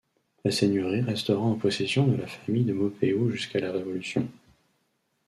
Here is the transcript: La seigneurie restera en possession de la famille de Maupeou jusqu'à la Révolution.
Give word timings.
La 0.43 0.49
seigneurie 0.49 1.01
restera 1.03 1.41
en 1.43 1.53
possession 1.53 2.07
de 2.07 2.15
la 2.17 2.25
famille 2.25 2.65
de 2.65 2.73
Maupeou 2.73 3.29
jusqu'à 3.29 3.59
la 3.59 3.71
Révolution. 3.71 4.27